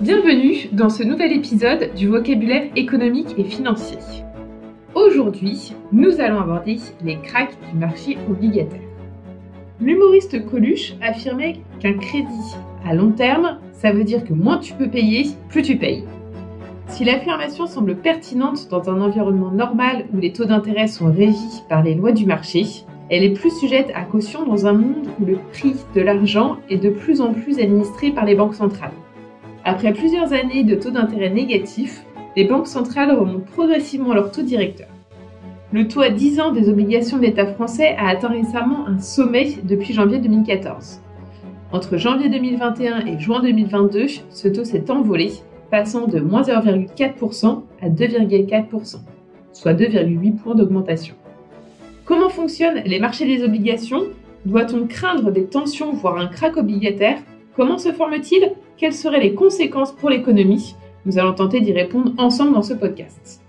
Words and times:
Bienvenue 0.00 0.68
dans 0.72 0.90
ce 0.90 1.02
nouvel 1.02 1.32
épisode 1.32 1.94
du 1.96 2.06
vocabulaire 2.08 2.64
économique 2.76 3.34
et 3.38 3.44
financier. 3.44 3.96
Aujourd'hui, 4.94 5.72
nous 5.90 6.20
allons 6.20 6.38
aborder 6.38 6.76
les 7.02 7.18
cracks 7.22 7.56
du 7.72 7.78
marché 7.78 8.18
obligataire. 8.28 8.82
L'humoriste 9.80 10.44
Coluche 10.44 10.92
affirmait 11.00 11.60
qu'un 11.80 11.94
crédit 11.94 12.56
à 12.84 12.94
long 12.94 13.10
terme, 13.10 13.58
ça 13.72 13.90
veut 13.90 14.04
dire 14.04 14.22
que 14.22 14.34
moins 14.34 14.58
tu 14.58 14.74
peux 14.74 14.90
payer, 14.90 15.28
plus 15.48 15.62
tu 15.62 15.78
payes. 15.78 16.04
Si 16.88 17.02
l'affirmation 17.02 17.66
semble 17.66 17.96
pertinente 17.96 18.68
dans 18.68 18.90
un 18.90 19.00
environnement 19.00 19.50
normal 19.50 20.04
où 20.12 20.18
les 20.18 20.34
taux 20.34 20.44
d'intérêt 20.44 20.88
sont 20.88 21.10
régis 21.10 21.64
par 21.70 21.82
les 21.82 21.94
lois 21.94 22.12
du 22.12 22.26
marché, 22.26 22.66
elle 23.08 23.24
est 23.24 23.32
plus 23.32 23.58
sujette 23.60 23.90
à 23.94 24.02
caution 24.02 24.44
dans 24.44 24.66
un 24.66 24.74
monde 24.74 25.08
où 25.18 25.24
le 25.24 25.38
prix 25.52 25.74
de 25.94 26.02
l'argent 26.02 26.58
est 26.68 26.76
de 26.76 26.90
plus 26.90 27.22
en 27.22 27.32
plus 27.32 27.60
administré 27.60 28.10
par 28.10 28.26
les 28.26 28.34
banques 28.34 28.56
centrales. 28.56 28.92
Après 29.68 29.92
plusieurs 29.92 30.32
années 30.32 30.62
de 30.62 30.76
taux 30.76 30.92
d'intérêt 30.92 31.28
négatifs, 31.28 32.04
les 32.36 32.44
banques 32.44 32.68
centrales 32.68 33.10
remontent 33.10 33.50
progressivement 33.50 34.14
leur 34.14 34.30
taux 34.30 34.42
directeur. 34.42 34.86
Le 35.72 35.88
taux 35.88 36.02
à 36.02 36.10
10 36.10 36.38
ans 36.38 36.52
des 36.52 36.68
obligations 36.68 37.18
d'État 37.18 37.48
français 37.48 37.96
a 37.98 38.06
atteint 38.10 38.28
récemment 38.28 38.86
un 38.86 39.00
sommet 39.00 39.54
depuis 39.64 39.92
janvier 39.92 40.20
2014. 40.20 41.00
Entre 41.72 41.96
janvier 41.96 42.28
2021 42.28 43.06
et 43.06 43.18
juin 43.18 43.42
2022, 43.42 44.06
ce 44.30 44.46
taux 44.46 44.62
s'est 44.62 44.88
envolé, 44.88 45.32
passant 45.68 46.06
de 46.06 46.20
moins 46.20 46.42
0,4% 46.42 47.62
à 47.82 47.88
2,4%, 47.88 48.98
soit 49.52 49.74
2,8 49.74 50.36
points 50.36 50.54
d'augmentation. 50.54 51.16
Comment 52.04 52.28
fonctionnent 52.28 52.82
les 52.86 53.00
marchés 53.00 53.26
des 53.26 53.42
obligations? 53.42 54.04
Doit-on 54.44 54.86
craindre 54.86 55.32
des 55.32 55.46
tensions, 55.46 55.90
voire 55.92 56.18
un 56.18 56.28
krach 56.28 56.56
obligataire? 56.56 57.18
Comment 57.56 57.78
se 57.78 57.90
forme-t-il 57.90 58.52
Quelles 58.78 58.92
seraient 58.92 59.22
les 59.22 59.34
conséquences 59.34 59.92
pour 59.92 60.10
l'économie? 60.10 60.74
Nous 61.06 61.18
allons 61.18 61.32
tenter 61.32 61.62
d'y 61.62 61.72
répondre 61.72 62.12
ensemble 62.18 62.52
dans 62.52 62.62
ce 62.62 62.74
podcast. 62.74 63.42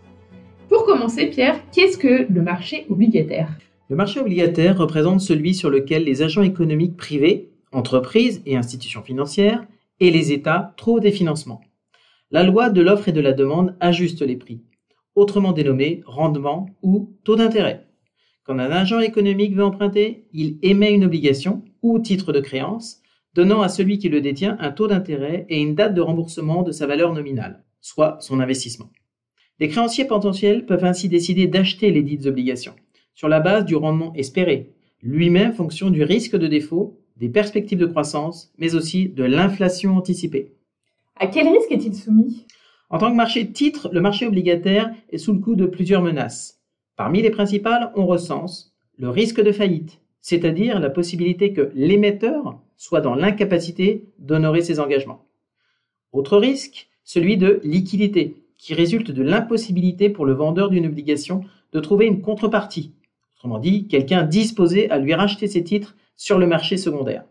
Pour 0.69 0.85
commencer, 0.85 1.25
Pierre, 1.25 1.59
qu'est-ce 1.73 1.97
que 1.97 2.31
le 2.31 2.41
marché 2.41 2.85
obligataire? 2.89 3.49
Le 3.89 3.97
marché 3.97 4.21
obligataire 4.21 4.77
représente 4.77 5.19
celui 5.19 5.53
sur 5.53 5.69
lequel 5.69 6.05
les 6.05 6.21
agents 6.21 6.43
économiques 6.43 6.95
privés, 6.95 7.49
entreprises 7.73 8.41
et 8.45 8.55
institutions 8.55 9.03
financières, 9.03 9.65
et 9.99 10.11
les 10.11 10.31
États 10.31 10.73
trouvent 10.77 11.01
des 11.01 11.11
financements. 11.11 11.59
La 12.31 12.43
loi 12.43 12.69
de 12.69 12.81
l'offre 12.81 13.09
et 13.09 13.13
de 13.13 13.19
la 13.19 13.33
demande 13.33 13.75
ajuste 13.81 14.21
les 14.21 14.37
prix, 14.37 14.61
autrement 15.15 15.51
dénommés 15.51 16.03
rendement 16.05 16.67
ou 16.81 17.11
taux 17.25 17.35
d'intérêt. 17.35 17.85
Quand 18.45 18.59
un 18.59 18.71
agent 18.71 19.01
économique 19.01 19.55
veut 19.55 19.65
emprunter, 19.65 20.23
il 20.31 20.57
émet 20.61 20.93
une 20.93 21.03
obligation 21.03 21.63
ou 21.81 21.99
titre 21.99 22.31
de 22.31 22.39
créance, 22.39 23.01
donnant 23.37 23.61
à 23.61 23.69
celui 23.69 23.99
qui 23.99 24.09
le 24.09 24.19
détient 24.19 24.57
un 24.59 24.71
taux 24.71 24.87
d'intérêt 24.87 25.45
et 25.47 25.61
une 25.61 25.75
date 25.75 25.93
de 25.93 26.01
remboursement 26.01 26.63
de 26.63 26.71
sa 26.71 26.87
valeur 26.87 27.13
nominale, 27.13 27.63
soit 27.81 28.17
son 28.19 28.39
investissement. 28.39 28.89
Les 29.59 29.67
créanciers 29.67 30.05
potentiels 30.05 30.65
peuvent 30.65 30.83
ainsi 30.83 31.07
décider 31.07 31.45
d'acheter 31.45 31.91
les 31.91 32.01
dites 32.01 32.25
obligations, 32.25 32.73
sur 33.13 33.29
la 33.29 33.39
base 33.39 33.65
du 33.65 33.75
rendement 33.75 34.11
espéré, 34.15 34.71
lui-même 35.03 35.53
fonction 35.53 35.91
du 35.91 36.01
risque 36.01 36.35
de 36.35 36.47
défaut, 36.47 36.97
des 37.17 37.29
perspectives 37.29 37.77
de 37.77 37.85
croissance, 37.85 38.51
mais 38.57 38.73
aussi 38.73 39.07
de 39.07 39.23
l'inflation 39.23 39.95
anticipée. 39.95 40.53
À 41.15 41.27
quel 41.27 41.47
risque 41.47 41.71
est-il 41.71 41.93
soumis? 41.93 42.47
En 42.89 42.97
tant 42.97 43.11
que 43.11 43.15
marché 43.15 43.43
de 43.43 43.53
titres, 43.53 43.87
le 43.93 44.01
marché 44.01 44.25
obligataire 44.25 44.91
est 45.11 45.19
sous 45.19 45.33
le 45.33 45.39
coup 45.39 45.55
de 45.55 45.67
plusieurs 45.67 46.01
menaces. 46.01 46.59
Parmi 46.95 47.21
les 47.21 47.29
principales, 47.29 47.91
on 47.95 48.07
recense 48.07 48.75
le 48.97 49.09
risque 49.09 49.41
de 49.41 49.51
faillite, 49.51 49.99
c'est-à-dire 50.21 50.79
la 50.79 50.89
possibilité 50.89 51.53
que 51.53 51.69
l'émetteur 51.75 52.59
soit 52.77 53.01
dans 53.01 53.15
l'incapacité 53.15 54.05
d'honorer 54.19 54.61
ses 54.61 54.79
engagements. 54.79 55.25
Autre 56.13 56.37
risque, 56.37 56.87
celui 57.03 57.37
de 57.37 57.59
liquidité, 57.63 58.35
qui 58.57 58.73
résulte 58.73 59.11
de 59.11 59.23
l'impossibilité 59.23 60.09
pour 60.09 60.25
le 60.25 60.33
vendeur 60.33 60.69
d'une 60.69 60.85
obligation 60.85 61.43
de 61.73 61.79
trouver 61.79 62.05
une 62.05 62.21
contrepartie, 62.21 62.93
autrement 63.35 63.59
dit, 63.59 63.87
quelqu'un 63.87 64.23
disposé 64.23 64.89
à 64.89 64.97
lui 64.97 65.13
racheter 65.13 65.47
ses 65.47 65.63
titres 65.63 65.95
sur 66.15 66.39
le 66.39 66.47
marché 66.47 66.77
secondaire. 66.77 67.23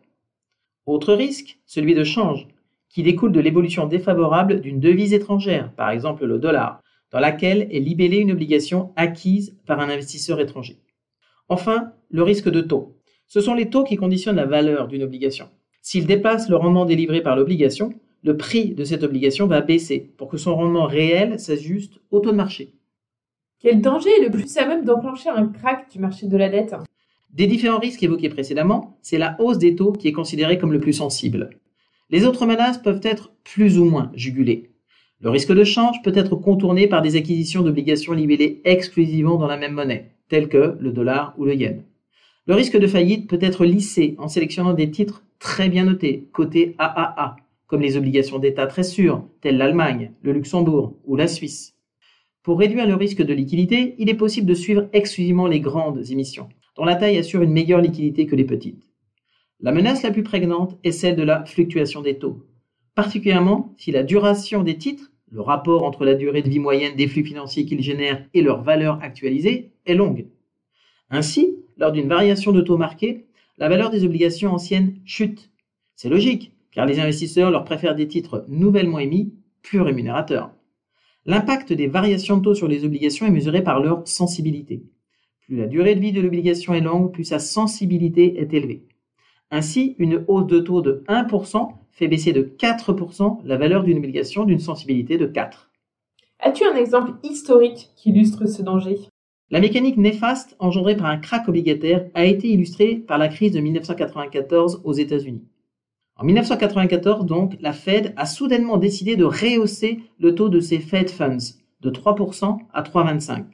Autre 0.86 1.14
risque, 1.14 1.58
celui 1.66 1.94
de 1.94 2.04
change, 2.04 2.46
qui 2.88 3.02
découle 3.02 3.32
de 3.32 3.40
l'évolution 3.40 3.86
défavorable 3.86 4.60
d'une 4.60 4.80
devise 4.80 5.12
étrangère, 5.12 5.72
par 5.72 5.90
exemple 5.90 6.24
le 6.24 6.38
dollar, 6.38 6.80
dans 7.10 7.20
laquelle 7.20 7.68
est 7.70 7.80
libellée 7.80 8.18
une 8.18 8.32
obligation 8.32 8.92
acquise 8.96 9.56
par 9.66 9.80
un 9.80 9.88
investisseur 9.88 10.40
étranger. 10.40 10.78
Enfin, 11.48 11.92
le 12.10 12.22
risque 12.22 12.48
de 12.48 12.60
taux. 12.60 12.95
Ce 13.26 13.40
sont 13.40 13.54
les 13.54 13.70
taux 13.70 13.84
qui 13.84 13.96
conditionnent 13.96 14.36
la 14.36 14.46
valeur 14.46 14.88
d'une 14.88 15.02
obligation. 15.02 15.48
S'il 15.82 16.06
dépasse 16.06 16.48
le 16.48 16.56
rendement 16.56 16.84
délivré 16.84 17.22
par 17.22 17.36
l'obligation, 17.36 17.92
le 18.22 18.36
prix 18.36 18.74
de 18.74 18.84
cette 18.84 19.02
obligation 19.02 19.46
va 19.46 19.60
baisser 19.60 20.12
pour 20.16 20.28
que 20.28 20.36
son 20.36 20.54
rendement 20.54 20.86
réel 20.86 21.38
s'ajuste 21.38 22.00
au 22.10 22.20
taux 22.20 22.32
de 22.32 22.36
marché. 22.36 22.74
Quel 23.60 23.80
danger 23.80 24.10
est 24.10 24.24
le 24.24 24.30
plus 24.30 24.56
à 24.56 24.66
même 24.66 24.84
d'enclencher 24.84 25.28
un 25.28 25.46
crack 25.46 25.90
du 25.90 25.98
marché 25.98 26.26
de 26.26 26.36
la 26.36 26.48
dette? 26.48 26.74
Des 27.32 27.46
différents 27.46 27.78
risques 27.78 28.02
évoqués 28.02 28.28
précédemment, 28.28 28.98
c'est 29.02 29.18
la 29.18 29.36
hausse 29.40 29.58
des 29.58 29.74
taux 29.76 29.92
qui 29.92 30.08
est 30.08 30.12
considérée 30.12 30.58
comme 30.58 30.72
le 30.72 30.80
plus 30.80 30.92
sensible. 30.92 31.50
Les 32.10 32.24
autres 32.24 32.46
menaces 32.46 32.78
peuvent 32.78 33.00
être 33.02 33.32
plus 33.44 33.78
ou 33.78 33.84
moins 33.84 34.10
jugulées. 34.14 34.70
Le 35.20 35.30
risque 35.30 35.52
de 35.52 35.64
change 35.64 36.02
peut 36.02 36.12
être 36.14 36.36
contourné 36.36 36.86
par 36.86 37.02
des 37.02 37.16
acquisitions 37.16 37.62
d'obligations 37.62 38.12
libellées 38.12 38.60
exclusivement 38.64 39.36
dans 39.36 39.46
la 39.46 39.56
même 39.56 39.72
monnaie, 39.72 40.12
telles 40.28 40.48
que 40.48 40.76
le 40.78 40.92
dollar 40.92 41.34
ou 41.38 41.44
le 41.44 41.54
yen. 41.54 41.82
Le 42.46 42.54
risque 42.54 42.76
de 42.76 42.86
faillite 42.86 43.28
peut 43.28 43.40
être 43.40 43.64
lissé 43.64 44.14
en 44.18 44.28
sélectionnant 44.28 44.72
des 44.72 44.92
titres 44.92 45.24
très 45.40 45.68
bien 45.68 45.84
notés, 45.84 46.28
cotés 46.32 46.76
AAA, 46.78 47.36
comme 47.66 47.80
les 47.80 47.96
obligations 47.96 48.38
d'État 48.38 48.68
très 48.68 48.84
sûres, 48.84 49.26
telles 49.40 49.58
l'Allemagne, 49.58 50.12
le 50.22 50.32
Luxembourg 50.32 50.94
ou 51.04 51.16
la 51.16 51.26
Suisse. 51.26 51.74
Pour 52.44 52.60
réduire 52.60 52.86
le 52.86 52.94
risque 52.94 53.22
de 53.22 53.34
liquidité, 53.34 53.96
il 53.98 54.08
est 54.08 54.14
possible 54.14 54.46
de 54.46 54.54
suivre 54.54 54.88
exclusivement 54.92 55.48
les 55.48 55.58
grandes 55.58 56.08
émissions, 56.12 56.48
dont 56.76 56.84
la 56.84 56.94
taille 56.94 57.18
assure 57.18 57.42
une 57.42 57.52
meilleure 57.52 57.80
liquidité 57.80 58.26
que 58.26 58.36
les 58.36 58.44
petites. 58.44 58.92
La 59.58 59.72
menace 59.72 60.04
la 60.04 60.12
plus 60.12 60.22
prégnante 60.22 60.78
est 60.84 60.92
celle 60.92 61.16
de 61.16 61.24
la 61.24 61.44
fluctuation 61.44 62.00
des 62.00 62.18
taux, 62.18 62.46
particulièrement 62.94 63.74
si 63.76 63.90
la 63.90 64.04
duration 64.04 64.62
des 64.62 64.78
titres, 64.78 65.10
le 65.32 65.40
rapport 65.40 65.82
entre 65.82 66.04
la 66.04 66.14
durée 66.14 66.42
de 66.42 66.48
vie 66.48 66.60
moyenne 66.60 66.94
des 66.94 67.08
flux 67.08 67.24
financiers 67.24 67.64
qu'ils 67.64 67.82
génèrent 67.82 68.24
et 68.34 68.42
leur 68.42 68.62
valeur 68.62 69.00
actualisée, 69.02 69.72
est 69.84 69.94
longue. 69.94 70.26
Ainsi, 71.10 71.56
lors 71.76 71.92
d'une 71.92 72.08
variation 72.08 72.52
de 72.52 72.60
taux 72.60 72.76
marquée, 72.76 73.26
la 73.58 73.68
valeur 73.68 73.90
des 73.90 74.04
obligations 74.04 74.52
anciennes 74.52 74.96
chute. 75.04 75.50
C'est 75.94 76.08
logique, 76.08 76.52
car 76.72 76.86
les 76.86 77.00
investisseurs 77.00 77.50
leur 77.50 77.64
préfèrent 77.64 77.94
des 77.94 78.08
titres 78.08 78.44
nouvellement 78.48 78.98
émis, 78.98 79.32
plus 79.62 79.80
rémunérateurs. 79.80 80.52
L'impact 81.24 81.72
des 81.72 81.88
variations 81.88 82.36
de 82.36 82.42
taux 82.42 82.54
sur 82.54 82.68
les 82.68 82.84
obligations 82.84 83.26
est 83.26 83.30
mesuré 83.30 83.62
par 83.62 83.80
leur 83.80 84.06
sensibilité. 84.06 84.84
Plus 85.40 85.56
la 85.56 85.66
durée 85.66 85.94
de 85.94 86.00
vie 86.00 86.12
de 86.12 86.20
l'obligation 86.20 86.74
est 86.74 86.80
longue, 86.80 87.12
plus 87.12 87.24
sa 87.24 87.38
sensibilité 87.38 88.40
est 88.40 88.52
élevée. 88.52 88.86
Ainsi, 89.50 89.94
une 89.98 90.24
hausse 90.28 90.46
de 90.46 90.58
taux 90.58 90.82
de 90.82 91.04
1% 91.08 91.68
fait 91.92 92.08
baisser 92.08 92.32
de 92.32 92.42
4% 92.42 93.40
la 93.44 93.56
valeur 93.56 93.84
d'une 93.84 93.98
obligation 93.98 94.44
d'une 94.44 94.58
sensibilité 94.58 95.18
de 95.18 95.26
4. 95.26 95.70
As-tu 96.40 96.64
un 96.64 96.76
exemple 96.76 97.12
historique 97.22 97.90
qui 97.96 98.10
illustre 98.10 98.46
ce 98.46 98.62
danger? 98.62 98.98
La 99.48 99.60
mécanique 99.60 99.96
néfaste 99.96 100.56
engendrée 100.58 100.96
par 100.96 101.06
un 101.06 101.18
krach 101.18 101.48
obligataire 101.48 102.06
a 102.14 102.24
été 102.24 102.48
illustrée 102.48 102.96
par 102.96 103.16
la 103.16 103.28
crise 103.28 103.52
de 103.52 103.60
1994 103.60 104.80
aux 104.82 104.92
États-Unis. 104.92 105.44
En 106.16 106.24
1994, 106.24 107.24
donc, 107.26 107.56
la 107.60 107.72
Fed 107.72 108.12
a 108.16 108.26
soudainement 108.26 108.76
décidé 108.76 109.14
de 109.14 109.24
rehausser 109.24 110.00
le 110.18 110.34
taux 110.34 110.48
de 110.48 110.58
ses 110.58 110.80
Fed 110.80 111.10
Funds 111.10 111.54
de 111.80 111.90
3% 111.90 112.58
à 112.72 112.82
3,25. 112.82 113.44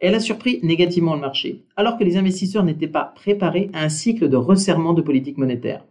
Elle 0.00 0.14
a 0.14 0.20
surpris 0.20 0.58
négativement 0.62 1.14
le 1.14 1.20
marché, 1.20 1.66
alors 1.76 1.98
que 1.98 2.04
les 2.04 2.16
investisseurs 2.16 2.64
n'étaient 2.64 2.86
pas 2.88 3.12
préparés 3.14 3.68
à 3.74 3.82
un 3.82 3.90
cycle 3.90 4.30
de 4.30 4.36
resserrement 4.36 4.94
de 4.94 5.02
politique 5.02 5.36
monétaire. 5.36 5.84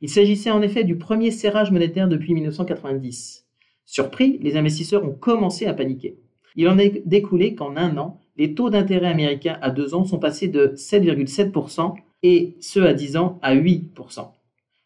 Il 0.00 0.08
s'agissait 0.08 0.50
en 0.50 0.62
effet 0.62 0.84
du 0.84 0.96
premier 0.96 1.30
serrage 1.30 1.70
monétaire 1.72 2.08
depuis 2.08 2.32
1990. 2.32 3.46
Surpris, 3.84 4.38
les 4.40 4.56
investisseurs 4.56 5.04
ont 5.04 5.14
commencé 5.14 5.66
à 5.66 5.74
paniquer. 5.74 6.18
Il 6.56 6.68
en 6.68 6.78
est 6.78 7.02
découlé 7.04 7.54
qu'en 7.54 7.76
un 7.76 7.98
an, 7.98 8.20
les 8.38 8.54
taux 8.54 8.70
d'intérêt 8.70 9.08
américains 9.08 9.58
à 9.60 9.70
deux 9.70 9.94
ans 9.94 10.04
sont 10.04 10.18
passés 10.18 10.48
de 10.48 10.68
7,7% 10.76 11.94
et 12.22 12.56
ceux 12.60 12.86
à 12.86 12.94
10 12.94 13.16
ans 13.16 13.38
à 13.42 13.54
8%. 13.54 14.28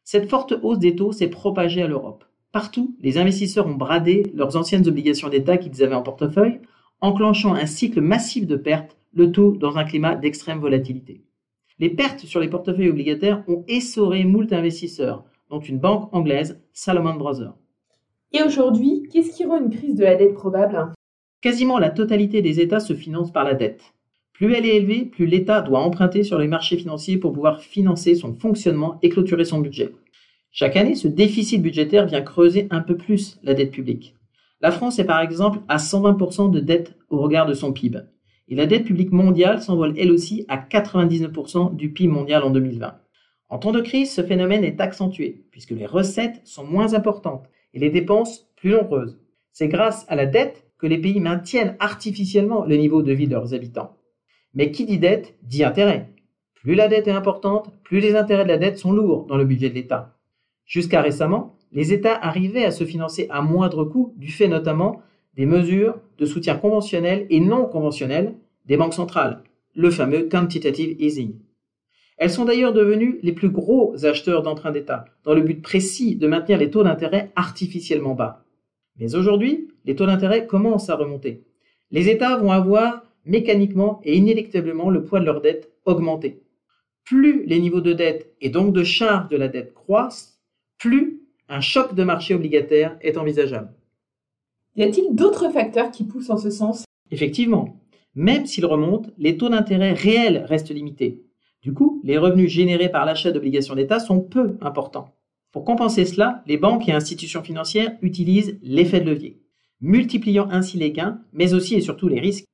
Cette 0.04 0.28
forte 0.28 0.54
hausse 0.62 0.78
des 0.78 0.96
taux 0.96 1.12
s'est 1.12 1.28
propagée 1.28 1.82
à 1.82 1.87
l'Europe. 1.87 2.25
Partout, 2.50 2.96
les 3.00 3.19
investisseurs 3.19 3.66
ont 3.66 3.75
bradé 3.75 4.25
leurs 4.34 4.56
anciennes 4.56 4.88
obligations 4.88 5.28
d'État 5.28 5.58
qu'ils 5.58 5.82
avaient 5.82 5.94
en 5.94 6.02
portefeuille 6.02 6.60
enclenchant 7.00 7.54
un 7.54 7.66
cycle 7.66 8.00
massif 8.00 8.46
de 8.46 8.56
pertes, 8.56 8.96
le 9.12 9.32
tout 9.32 9.56
dans 9.56 9.76
un 9.76 9.84
climat 9.84 10.14
d'extrême 10.14 10.60
volatilité. 10.60 11.25
Les 11.78 11.90
pertes 11.90 12.20
sur 12.20 12.40
les 12.40 12.49
portefeuilles 12.49 12.90
obligataires 12.90 13.43
ont 13.49 13.64
essoré 13.66 14.25
moult 14.25 14.52
investisseurs, 14.52 15.25
dont 15.50 15.58
une 15.58 15.81
banque 15.81 16.08
anglaise, 16.14 16.62
Salomon 16.72 17.14
Brothers. 17.14 17.54
Et 18.32 18.43
aujourd'hui, 18.43 19.02
qu'est-ce 19.10 19.37
qui 19.37 19.44
rend 19.44 19.58
une 19.58 19.70
crise 19.70 19.96
de 19.96 20.04
la 20.04 20.14
dette 20.14 20.34
probable? 20.34 20.93
Quasiment 21.42 21.80
la 21.80 21.90
totalité 21.90 22.40
des 22.40 22.60
États 22.60 22.78
se 22.78 22.94
finance 22.94 23.32
par 23.32 23.42
la 23.42 23.54
dette. 23.54 23.94
Plus 24.32 24.54
elle 24.54 24.64
est 24.64 24.76
élevée, 24.76 25.04
plus 25.04 25.26
l'État 25.26 25.60
doit 25.60 25.80
emprunter 25.80 26.22
sur 26.22 26.38
les 26.38 26.46
marchés 26.46 26.76
financiers 26.76 27.16
pour 27.16 27.32
pouvoir 27.32 27.60
financer 27.60 28.14
son 28.14 28.32
fonctionnement 28.32 29.00
et 29.02 29.08
clôturer 29.08 29.44
son 29.44 29.58
budget. 29.58 29.92
Chaque 30.52 30.76
année, 30.76 30.94
ce 30.94 31.08
déficit 31.08 31.60
budgétaire 31.60 32.06
vient 32.06 32.22
creuser 32.22 32.68
un 32.70 32.80
peu 32.80 32.96
plus 32.96 33.40
la 33.42 33.54
dette 33.54 33.72
publique. 33.72 34.14
La 34.60 34.70
France 34.70 35.00
est 35.00 35.04
par 35.04 35.20
exemple 35.20 35.58
à 35.66 35.78
120% 35.78 36.52
de 36.52 36.60
dette 36.60 36.94
au 37.10 37.18
regard 37.18 37.46
de 37.46 37.54
son 37.54 37.72
PIB. 37.72 37.98
Et 38.46 38.54
la 38.54 38.66
dette 38.66 38.84
publique 38.84 39.10
mondiale 39.10 39.60
s'envole 39.60 39.94
elle 39.98 40.12
aussi 40.12 40.44
à 40.46 40.58
99% 40.58 41.74
du 41.74 41.92
PIB 41.92 42.12
mondial 42.12 42.44
en 42.44 42.50
2020. 42.50 42.94
En 43.48 43.58
temps 43.58 43.72
de 43.72 43.80
crise, 43.80 44.12
ce 44.12 44.22
phénomène 44.22 44.62
est 44.62 44.80
accentué, 44.80 45.44
puisque 45.50 45.72
les 45.72 45.86
recettes 45.86 46.40
sont 46.44 46.64
moins 46.64 46.94
importantes 46.94 47.48
et 47.74 47.80
les 47.80 47.90
dépenses 47.90 48.46
plus 48.54 48.70
nombreuses. 48.70 49.18
C'est 49.52 49.66
grâce 49.66 50.06
à 50.08 50.14
la 50.14 50.26
dette 50.26 50.62
que 50.82 50.88
les 50.88 50.99
pays 50.99 51.20
maintiennent 51.20 51.76
artificiellement 51.79 52.64
le 52.64 52.76
niveau 52.76 53.02
de 53.02 53.12
vie 53.12 53.29
de 53.29 53.34
leurs 53.34 53.55
habitants. 53.55 53.96
Mais 54.52 54.73
qui 54.73 54.84
dit 54.84 54.99
dette 54.99 55.37
dit 55.44 55.62
intérêt. 55.62 56.11
Plus 56.55 56.75
la 56.75 56.88
dette 56.88 57.06
est 57.06 57.12
importante, 57.12 57.73
plus 57.84 58.00
les 58.00 58.17
intérêts 58.17 58.43
de 58.43 58.49
la 58.49 58.58
dette 58.58 58.79
sont 58.79 58.93
lourds 58.93 59.26
dans 59.26 59.37
le 59.37 59.44
budget 59.44 59.70
de 59.70 59.76
l'État. 59.76 60.19
Jusqu'à 60.67 61.00
récemment, 61.00 61.56
les 61.70 61.93
États 61.93 62.17
arrivaient 62.17 62.64
à 62.64 62.73
se 62.73 62.82
financer 62.82 63.29
à 63.31 63.43
moindre 63.43 63.84
coût 63.84 64.12
du 64.17 64.32
fait 64.32 64.49
notamment 64.49 65.00
des 65.34 65.46
mesures 65.46 66.00
de 66.19 66.26
soutien 66.26 66.56
conventionnel 66.56 67.28
et 67.31 67.38
non 67.38 67.67
conventionnel 67.67 68.35
des 68.67 68.76
banques 68.76 68.94
centrales, 68.94 69.44
le 69.76 69.90
fameux 69.90 70.28
quantitative 70.28 70.96
easing. 71.00 71.37
Elles 72.17 72.31
sont 72.31 72.44
d'ailleurs 72.44 72.73
devenues 72.73 73.20
les 73.23 73.32
plus 73.32 73.50
gros 73.50 74.05
acheteurs 74.05 74.43
d'emprunts 74.43 74.73
d'État, 74.73 75.05
dans 75.23 75.35
le 75.35 75.43
but 75.43 75.62
précis 75.62 76.17
de 76.17 76.26
maintenir 76.26 76.58
les 76.58 76.70
taux 76.70 76.82
d'intérêt 76.82 77.31
artificiellement 77.37 78.14
bas. 78.14 78.44
Mais 78.96 79.14
aujourd'hui, 79.14 79.68
les 79.84 79.96
taux 79.96 80.06
d'intérêt 80.06 80.46
commencent 80.46 80.90
à 80.90 80.96
remonter. 80.96 81.44
Les 81.90 82.08
États 82.08 82.36
vont 82.36 82.52
avoir 82.52 83.02
mécaniquement 83.24 84.00
et 84.04 84.16
inéluctablement 84.16 84.90
le 84.90 85.04
poids 85.04 85.20
de 85.20 85.24
leur 85.24 85.40
dette 85.40 85.72
augmenter. 85.84 86.42
Plus 87.04 87.44
les 87.46 87.58
niveaux 87.58 87.80
de 87.80 87.92
dette 87.92 88.34
et 88.40 88.48
donc 88.48 88.72
de 88.72 88.84
charge 88.84 89.28
de 89.28 89.36
la 89.36 89.48
dette 89.48 89.74
croissent, 89.74 90.38
plus 90.78 91.20
un 91.48 91.60
choc 91.60 91.94
de 91.94 92.04
marché 92.04 92.34
obligataire 92.34 92.96
est 93.00 93.16
envisageable. 93.16 93.72
Y 94.76 94.84
a-t-il 94.84 95.14
d'autres 95.14 95.50
facteurs 95.50 95.90
qui 95.90 96.04
poussent 96.04 96.30
en 96.30 96.38
ce 96.38 96.50
sens? 96.50 96.84
Effectivement, 97.10 97.76
même 98.14 98.46
s'ils 98.46 98.66
remontent, 98.66 99.10
les 99.18 99.36
taux 99.36 99.48
d'intérêt 99.48 99.92
réels 99.92 100.44
restent 100.48 100.72
limités. 100.72 101.22
Du 101.60 101.72
coup, 101.72 102.00
les 102.04 102.18
revenus 102.18 102.50
générés 102.50 102.88
par 102.88 103.04
l'achat 103.04 103.30
d'obligations 103.30 103.74
d'État 103.74 104.00
sont 104.00 104.20
peu 104.20 104.56
importants. 104.60 105.14
Pour 105.52 105.64
compenser 105.64 106.06
cela, 106.06 106.43
les 106.46 106.56
banques 106.56 106.88
et 106.88 106.93
institutions 106.93 107.43
financières 107.43 107.96
utilisent 108.00 108.58
l'effet 108.62 109.00
de 109.00 109.10
levier, 109.10 109.38
multipliant 109.82 110.49
ainsi 110.50 110.78
les 110.78 110.93
gains, 110.93 111.20
mais 111.34 111.52
aussi 111.52 111.75
et 111.75 111.82
surtout 111.82 112.08
les 112.08 112.20
risques. 112.20 112.46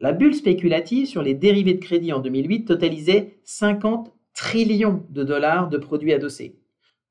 La 0.00 0.12
bulle 0.12 0.34
spéculative 0.34 1.06
sur 1.06 1.22
les 1.22 1.34
dérivés 1.34 1.74
de 1.74 1.80
crédit 1.80 2.12
en 2.12 2.18
2008 2.18 2.64
totalisait 2.64 3.38
50 3.44 4.12
trillions 4.34 5.04
de 5.10 5.22
dollars 5.22 5.68
de 5.68 5.78
produits 5.78 6.12
adossés. 6.12 6.56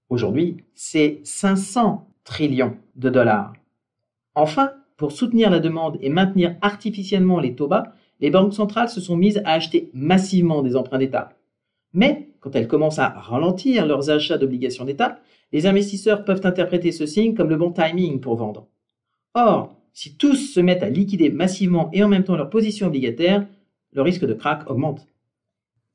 Aujourd'hui, 0.10 0.58
c'est 0.76 1.22
500 1.24 2.10
trillions 2.26 2.78
de 2.98 3.10
dollars. 3.10 3.54
Enfin, 4.36 4.74
pour 4.98 5.14
soutenir 5.14 5.50
la 5.50 5.60
demande 5.60 5.98
et 6.02 6.10
maintenir 6.10 6.58
artificiellement 6.62 7.40
les 7.40 7.56
taux 7.56 7.68
bas, 7.68 7.94
les 8.20 8.30
banques 8.30 8.54
centrales 8.54 8.90
se 8.90 9.02
sont 9.02 9.16
mises 9.16 9.42
à 9.46 9.54
acheter 9.54 9.90
massivement 9.94 10.62
des 10.62 10.76
emprunts 10.76 11.00
d'État. 11.00 11.30
Mais 11.94 12.33
quand 12.44 12.56
elles 12.58 12.68
commencent 12.68 13.00
à 13.00 13.08
ralentir 13.08 13.86
leurs 13.86 14.10
achats 14.10 14.38
d'obligations 14.38 14.84
d'État, 14.84 15.18
les 15.54 15.66
investisseurs 15.66 16.26
peuvent 16.26 16.42
interpréter 16.44 16.92
ce 16.92 17.06
signe 17.06 17.36
comme 17.36 17.50
le 17.50 17.56
bon 17.56 17.72
timing 17.72 18.20
pour 18.20 18.36
vendre. 18.36 18.68
Or, 19.34 19.78
si 19.94 20.18
tous 20.18 20.36
se 20.36 20.60
mettent 20.60 20.84
à 20.84 20.90
liquider 20.90 21.30
massivement 21.30 21.90
et 21.94 22.04
en 22.04 22.10
même 22.10 22.26
temps 22.26 22.36
leur 22.36 22.50
position 22.50 22.88
obligataire, 22.88 23.48
le 23.94 24.02
risque 24.02 24.26
de 24.26 24.34
crack 24.34 24.70
augmente. 24.70 25.08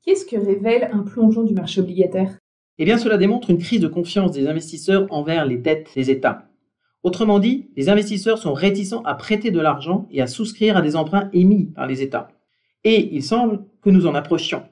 Qu'est-ce 0.03 0.25
que 0.25 0.37
révèle 0.37 0.89
un 0.91 1.03
plongeon 1.03 1.43
du 1.43 1.53
marché 1.53 1.81
obligataire? 1.81 2.39
Eh 2.79 2.85
bien, 2.85 2.97
cela 2.97 3.17
démontre 3.17 3.51
une 3.51 3.59
crise 3.59 3.81
de 3.81 3.87
confiance 3.87 4.31
des 4.31 4.47
investisseurs 4.47 5.05
envers 5.11 5.45
les 5.45 5.57
dettes 5.57 5.91
des 5.95 6.09
États. 6.09 6.47
Autrement 7.03 7.37
dit, 7.37 7.69
les 7.75 7.89
investisseurs 7.89 8.39
sont 8.39 8.53
réticents 8.53 9.03
à 9.03 9.13
prêter 9.13 9.51
de 9.51 9.59
l'argent 9.59 10.07
et 10.09 10.21
à 10.21 10.27
souscrire 10.27 10.77
à 10.77 10.81
des 10.81 10.95
emprunts 10.95 11.29
émis 11.31 11.65
par 11.65 11.85
les 11.85 12.01
États. 12.01 12.29
Et 12.83 13.13
il 13.13 13.21
semble 13.21 13.65
que 13.83 13.91
nous 13.91 14.07
en 14.07 14.15
approchions. 14.15 14.63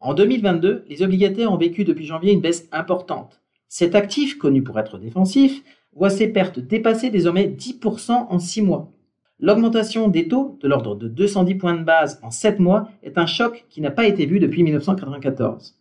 En 0.00 0.14
2022, 0.14 0.84
les 0.88 1.02
obligataires 1.02 1.52
ont 1.52 1.56
vécu 1.56 1.84
depuis 1.84 2.06
janvier 2.06 2.32
une 2.32 2.40
baisse 2.40 2.68
importante. 2.72 3.40
Cet 3.68 3.94
actif, 3.94 4.38
connu 4.38 4.62
pour 4.62 4.78
être 4.78 4.98
défensif, 4.98 5.62
voit 5.92 6.10
ses 6.10 6.28
pertes 6.28 6.60
dépasser 6.60 7.10
désormais 7.10 7.46
10% 7.48 8.12
en 8.12 8.38
6 8.38 8.62
mois. 8.62 8.92
L'augmentation 9.38 10.08
des 10.08 10.28
taux, 10.28 10.58
de 10.62 10.68
l'ordre 10.68 10.94
de 10.94 11.08
210 11.08 11.54
points 11.56 11.74
de 11.74 11.84
base 11.84 12.20
en 12.22 12.30
7 12.30 12.60
mois, 12.60 12.88
est 13.02 13.18
un 13.18 13.26
choc 13.26 13.66
qui 13.68 13.80
n'a 13.80 13.90
pas 13.90 14.06
été 14.06 14.26
vu 14.26 14.38
depuis 14.40 14.62
1994. 14.62 15.74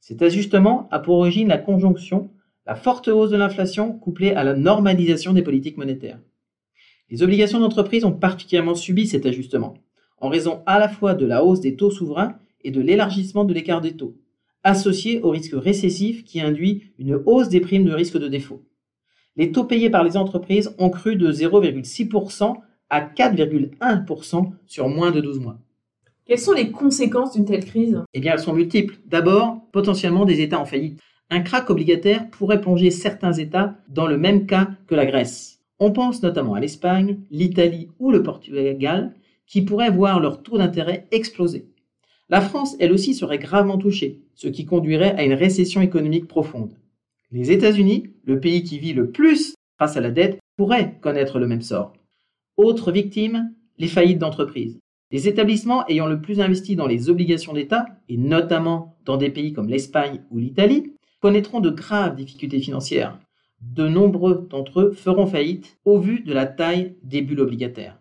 Cet 0.00 0.22
ajustement 0.22 0.88
a 0.90 0.98
pour 0.98 1.16
origine 1.16 1.48
la 1.48 1.58
conjonction 1.58 2.30
la 2.68 2.74
forte 2.74 3.08
hausse 3.08 3.30
de 3.30 3.36
l'inflation 3.38 3.94
couplée 3.94 4.34
à 4.34 4.44
la 4.44 4.52
normalisation 4.52 5.32
des 5.32 5.42
politiques 5.42 5.78
monétaires. 5.78 6.18
Les 7.08 7.22
obligations 7.22 7.60
d'entreprise 7.60 8.04
ont 8.04 8.12
particulièrement 8.12 8.74
subi 8.74 9.06
cet 9.06 9.24
ajustement, 9.24 9.72
en 10.20 10.28
raison 10.28 10.62
à 10.66 10.78
la 10.78 10.90
fois 10.90 11.14
de 11.14 11.24
la 11.24 11.42
hausse 11.42 11.60
des 11.60 11.76
taux 11.76 11.90
souverains 11.90 12.36
et 12.62 12.70
de 12.70 12.80
l'élargissement 12.80 13.44
de 13.44 13.54
l'écart 13.54 13.80
des 13.80 13.96
taux, 13.96 14.16
associé 14.62 15.20
au 15.22 15.30
risque 15.30 15.54
récessif 15.54 16.24
qui 16.24 16.40
induit 16.40 16.92
une 16.98 17.20
hausse 17.26 17.48
des 17.48 17.60
primes 17.60 17.84
de 17.84 17.92
risque 17.92 18.18
de 18.18 18.28
défaut. 18.28 18.62
Les 19.36 19.52
taux 19.52 19.64
payés 19.64 19.90
par 19.90 20.04
les 20.04 20.16
entreprises 20.16 20.74
ont 20.78 20.90
cru 20.90 21.16
de 21.16 21.30
0,6% 21.32 22.56
à 22.90 23.00
4,1% 23.00 24.50
sur 24.66 24.88
moins 24.88 25.10
de 25.10 25.20
12 25.20 25.40
mois. 25.40 25.58
Quelles 26.26 26.38
sont 26.38 26.52
les 26.52 26.70
conséquences 26.70 27.32
d'une 27.32 27.44
telle 27.44 27.64
crise? 27.64 28.02
Eh 28.12 28.20
bien, 28.20 28.32
elles 28.32 28.40
sont 28.40 28.52
multiples. 28.52 28.98
D'abord, 29.06 29.62
potentiellement 29.72 30.24
des 30.24 30.40
États 30.40 30.60
en 30.60 30.66
faillite. 30.66 31.00
Un 31.30 31.40
krach 31.40 31.70
obligataire 31.70 32.28
pourrait 32.30 32.60
plonger 32.60 32.90
certains 32.90 33.32
États 33.32 33.76
dans 33.88 34.06
le 34.06 34.18
même 34.18 34.46
cas 34.46 34.68
que 34.86 34.94
la 34.94 35.06
Grèce. 35.06 35.60
On 35.78 35.92
pense 35.92 36.22
notamment 36.22 36.54
à 36.54 36.60
l'Espagne, 36.60 37.20
l'Italie 37.30 37.88
ou 37.98 38.10
le 38.10 38.22
Portugal 38.22 39.14
qui 39.46 39.62
pourraient 39.62 39.90
voir 39.90 40.20
leur 40.20 40.42
taux 40.42 40.58
d'intérêt 40.58 41.06
exploser. 41.10 41.68
La 42.30 42.42
France, 42.42 42.76
elle 42.78 42.92
aussi, 42.92 43.14
serait 43.14 43.38
gravement 43.38 43.78
touchée, 43.78 44.20
ce 44.34 44.48
qui 44.48 44.66
conduirait 44.66 45.16
à 45.16 45.24
une 45.24 45.32
récession 45.32 45.80
économique 45.80 46.28
profonde. 46.28 46.76
Les 47.32 47.52
États-Unis, 47.52 48.10
le 48.24 48.38
pays 48.38 48.62
qui 48.62 48.78
vit 48.78 48.92
le 48.92 49.10
plus 49.10 49.54
face 49.78 49.96
à 49.96 50.00
la 50.00 50.10
dette, 50.10 50.38
pourraient 50.56 50.98
connaître 51.00 51.38
le 51.38 51.46
même 51.46 51.62
sort. 51.62 51.94
Autre 52.56 52.92
victime, 52.92 53.52
les 53.78 53.86
faillites 53.86 54.18
d'entreprises. 54.18 54.78
Les 55.10 55.26
établissements 55.26 55.86
ayant 55.86 56.06
le 56.06 56.20
plus 56.20 56.40
investi 56.40 56.76
dans 56.76 56.86
les 56.86 57.08
obligations 57.08 57.54
d'État, 57.54 57.86
et 58.08 58.18
notamment 58.18 58.96
dans 59.06 59.16
des 59.16 59.30
pays 59.30 59.54
comme 59.54 59.68
l'Espagne 59.68 60.20
ou 60.30 60.38
l'Italie, 60.38 60.92
connaîtront 61.20 61.60
de 61.60 61.70
graves 61.70 62.16
difficultés 62.16 62.60
financières. 62.60 63.18
De 63.62 63.88
nombreux 63.88 64.46
d'entre 64.50 64.80
eux 64.80 64.92
feront 64.92 65.26
faillite 65.26 65.78
au 65.84 65.98
vu 65.98 66.20
de 66.20 66.32
la 66.32 66.46
taille 66.46 66.94
des 67.02 67.22
bulles 67.22 67.40
obligataires. 67.40 67.98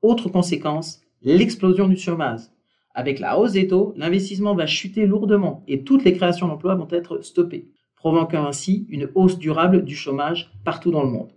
Autre 0.00 0.28
conséquence, 0.28 1.02
l'explosion 1.22 1.88
du 1.88 1.96
chômage. 1.96 2.40
Avec 2.96 3.18
la 3.18 3.38
hausse 3.38 3.52
des 3.52 3.68
taux, 3.68 3.92
l'investissement 3.98 4.54
va 4.54 4.64
chuter 4.64 5.04
lourdement 5.04 5.62
et 5.68 5.84
toutes 5.84 6.02
les 6.04 6.14
créations 6.14 6.48
d'emplois 6.48 6.76
vont 6.76 6.88
être 6.90 7.20
stoppées, 7.20 7.68
provoquant 7.94 8.46
ainsi 8.46 8.86
une 8.88 9.10
hausse 9.14 9.38
durable 9.38 9.84
du 9.84 9.94
chômage 9.94 10.50
partout 10.64 10.90
dans 10.90 11.02
le 11.02 11.10
monde. 11.10 11.30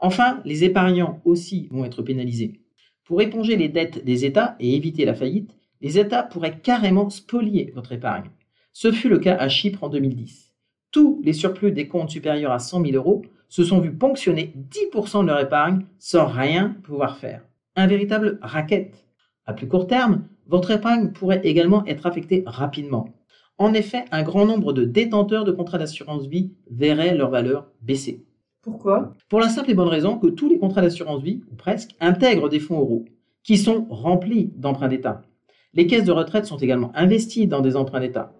Enfin, 0.00 0.40
les 0.44 0.64
épargnants 0.64 1.20
aussi 1.24 1.68
vont 1.70 1.84
être 1.84 2.02
pénalisés. 2.02 2.60
Pour 3.04 3.22
éponger 3.22 3.54
les 3.54 3.68
dettes 3.68 4.04
des 4.04 4.24
États 4.24 4.56
et 4.58 4.74
éviter 4.74 5.04
la 5.04 5.14
faillite, 5.14 5.56
les 5.80 6.00
États 6.00 6.24
pourraient 6.24 6.58
carrément 6.58 7.10
spolier 7.10 7.70
votre 7.76 7.92
épargne. 7.92 8.30
Ce 8.72 8.90
fut 8.90 9.08
le 9.08 9.20
cas 9.20 9.36
à 9.36 9.48
Chypre 9.48 9.84
en 9.84 9.88
2010. 9.88 10.52
Tous 10.90 11.22
les 11.22 11.32
surplus 11.32 11.70
des 11.70 11.86
comptes 11.86 12.10
supérieurs 12.10 12.50
à 12.50 12.58
100 12.58 12.86
000 12.86 12.96
euros 12.96 13.22
se 13.48 13.62
sont 13.62 13.78
vus 13.78 13.92
ponctionner 13.92 14.52
10% 14.92 15.22
de 15.22 15.28
leur 15.28 15.38
épargne 15.38 15.86
sans 16.00 16.26
rien 16.26 16.74
pouvoir 16.82 17.18
faire. 17.18 17.44
Un 17.76 17.86
véritable 17.86 18.40
racket. 18.42 19.06
À 19.44 19.54
plus 19.54 19.66
court 19.66 19.88
terme, 19.88 20.24
votre 20.46 20.70
épargne 20.70 21.08
pourrait 21.08 21.40
également 21.42 21.84
être 21.86 22.06
affectée 22.06 22.44
rapidement. 22.46 23.08
En 23.58 23.74
effet, 23.74 24.04
un 24.12 24.22
grand 24.22 24.46
nombre 24.46 24.72
de 24.72 24.84
détenteurs 24.84 25.44
de 25.44 25.50
contrats 25.50 25.78
d'assurance 25.78 26.26
vie 26.26 26.52
verraient 26.70 27.16
leur 27.16 27.30
valeur 27.30 27.66
baisser. 27.80 28.24
Pourquoi? 28.62 29.14
Pour 29.28 29.40
la 29.40 29.48
simple 29.48 29.72
et 29.72 29.74
bonne 29.74 29.88
raison 29.88 30.16
que 30.16 30.28
tous 30.28 30.48
les 30.48 30.58
contrats 30.58 30.80
d'assurance 30.80 31.22
vie, 31.22 31.42
ou 31.50 31.56
presque, 31.56 31.96
intègrent 31.98 32.48
des 32.48 32.60
fonds 32.60 32.78
euros, 32.78 33.04
qui 33.42 33.58
sont 33.58 33.86
remplis 33.90 34.52
d'emprunts 34.56 34.86
d'État. 34.86 35.22
Les 35.74 35.88
caisses 35.88 36.04
de 36.04 36.12
retraite 36.12 36.46
sont 36.46 36.58
également 36.58 36.92
investies 36.94 37.48
dans 37.48 37.60
des 37.60 37.74
emprunts 37.74 38.00
d'État. 38.00 38.32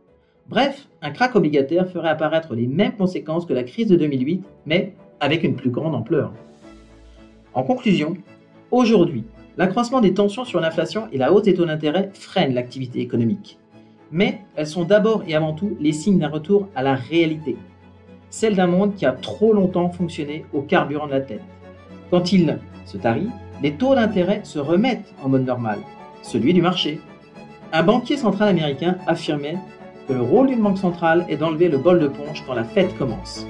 Bref, 0.49 0.89
un 1.01 1.11
krach 1.11 1.35
obligataire 1.35 1.89
ferait 1.89 2.11
apparaître 2.11 2.55
les 2.55 2.69
mêmes 2.69 2.97
conséquences 2.97 3.47
que 3.47 3.55
la 3.55 3.65
crise 3.65 3.89
de 3.89 3.97
2008, 3.97 4.45
mais 4.67 4.95
avec 5.19 5.43
une 5.43 5.57
plus 5.57 5.71
grande 5.71 5.97
ampleur. 5.97 6.33
En 7.55 7.65
conclusion, 7.65 8.17
aujourd'hui, 8.71 9.25
L'accroissement 9.59 10.01
des 10.01 10.15
tensions 10.15 10.47
sur 10.47 10.61
l'inflation 10.61 11.09
et 11.13 11.19
la 11.19 11.31
hausse 11.33 11.43
des 11.43 11.53
taux 11.53 11.67
d'intérêt 11.67 12.11
freinent 12.15 12.55
l'activité 12.55 13.01
économique. 13.01 13.59
Mais 14.11 14.41
elles 14.57 14.67
sont 14.67 14.85
d'abord 14.85 15.25
et 15.27 15.35
avant 15.35 15.53
tout 15.53 15.77
les 15.79 15.93
signes 15.93 16.19
d'un 16.19 16.29
retour 16.29 16.69
à 16.75 16.83
la 16.83 16.95
réalité, 16.95 17.57
celle 18.31 18.57
d'un 18.57 18.67
monde 18.67 18.95
qui 18.95 19.05
a 19.05 19.13
trop 19.13 19.53
longtemps 19.53 19.91
fonctionné 19.91 20.47
au 20.55 20.63
carburant 20.63 21.07
de 21.07 21.13
la 21.13 21.21
tête. 21.21 21.43
Quand 22.11 22.33
il 22.33 22.59
se 22.87 22.97
tarit, 22.97 23.29
les 23.63 23.73
taux 23.73 23.95
d'intérêt 23.95 24.41
se 24.43 24.59
remettent 24.59 25.15
en 25.23 25.29
mode 25.29 25.45
normal, 25.45 25.79
celui 26.23 26.55
du 26.55 26.63
marché. 26.63 27.01
Un 27.75 27.83
banquier 27.83 28.17
central 28.17 28.49
américain 28.49 28.97
affirmait 29.07 29.59
que 30.09 30.15
le 30.15 30.23
rôle 30.23 30.49
d'une 30.49 30.63
banque 30.63 30.79
centrale 30.79 31.27
est 31.29 31.37
d'enlever 31.37 31.69
le 31.69 31.79
bol 31.79 32.01
de 32.01 32.09
ponche 32.09 32.43
quand 32.47 32.55
la 32.55 32.65
fête 32.65 32.97
commence. 32.97 33.47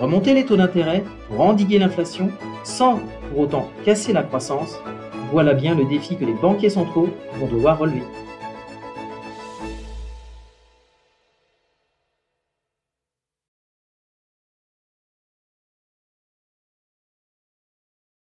Remonter 0.00 0.34
les 0.34 0.44
taux 0.44 0.56
d'intérêt 0.56 1.04
pour 1.28 1.40
endiguer 1.40 1.78
l'inflation 1.78 2.30
sans 2.64 3.00
pour 3.30 3.40
autant 3.40 3.68
casser 3.84 4.12
la 4.12 4.22
croissance 4.22 4.78
voilà 5.32 5.54
bien 5.54 5.76
le 5.76 5.84
défi 5.84 6.16
que 6.16 6.24
les 6.24 6.32
banquiers 6.32 6.70
centraux 6.70 7.08
vont 7.36 7.46
devoir 7.46 7.78
relever. 7.78 8.02